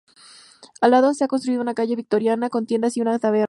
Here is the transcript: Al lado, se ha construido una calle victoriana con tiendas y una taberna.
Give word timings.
Al 0.81 0.89
lado, 0.89 1.13
se 1.13 1.23
ha 1.23 1.27
construido 1.27 1.61
una 1.61 1.75
calle 1.75 1.95
victoriana 1.95 2.49
con 2.49 2.65
tiendas 2.65 2.97
y 2.97 3.01
una 3.01 3.19
taberna. 3.19 3.39